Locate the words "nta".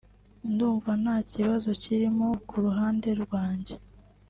1.03-1.15